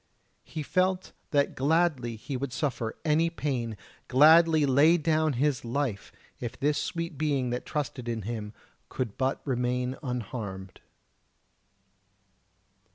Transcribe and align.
He 0.43 0.63
felt 0.63 1.11
that 1.29 1.53
gladly 1.53 2.19
would 2.29 2.51
he 2.51 2.57
suffer 2.57 2.95
any 3.05 3.29
pain, 3.29 3.77
gladly 4.07 4.65
lay 4.65 4.97
down 4.97 5.33
his 5.33 5.63
life, 5.63 6.11
if 6.39 6.59
this 6.59 6.79
sweet 6.79 7.19
being 7.19 7.51
that 7.51 7.67
trusted 7.67 8.09
in 8.09 8.23
him 8.23 8.51
could 8.89 9.15
but 9.15 9.41
remain 9.45 9.95
unharmed. 10.01 10.81